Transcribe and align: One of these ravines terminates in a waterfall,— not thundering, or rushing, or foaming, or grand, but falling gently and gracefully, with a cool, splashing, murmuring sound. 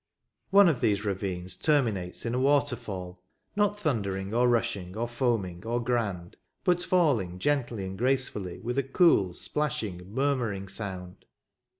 One 0.49 0.67
of 0.67 0.81
these 0.81 1.05
ravines 1.05 1.55
terminates 1.57 2.25
in 2.25 2.33
a 2.33 2.39
waterfall,— 2.39 3.21
not 3.55 3.77
thundering, 3.79 4.33
or 4.33 4.47
rushing, 4.47 4.97
or 4.97 5.07
foaming, 5.07 5.63
or 5.63 5.79
grand, 5.79 6.37
but 6.63 6.81
falling 6.81 7.37
gently 7.37 7.85
and 7.85 7.99
gracefully, 7.99 8.57
with 8.57 8.79
a 8.79 8.83
cool, 8.83 9.35
splashing, 9.35 10.11
murmuring 10.11 10.67
sound. 10.69 11.25